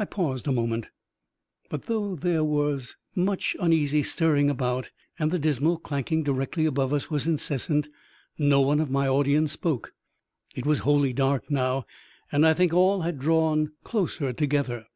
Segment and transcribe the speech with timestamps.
[0.00, 0.88] I paused a moment,
[1.70, 7.08] but though there was much uneasy stirring about, and the dismal clanking directly above us
[7.08, 7.88] was incessant,
[8.36, 9.94] no one of my audience spoke.
[10.56, 11.84] It was wholly dark now,
[12.32, 14.86] and I think all had drawn closer together.